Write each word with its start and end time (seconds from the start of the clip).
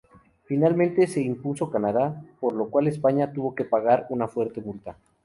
Finalmente 0.45 1.05
se 1.05 1.21
impuso 1.21 1.69
Canadá, 1.69 2.25
por 2.39 2.53
lo 2.53 2.71
cual 2.71 2.87
España 2.87 3.31
tuvo 3.33 3.53
que 3.53 3.65
pagar 3.65 4.07
una 4.09 4.27
fuerte 4.27 4.59
multa. 4.59 4.97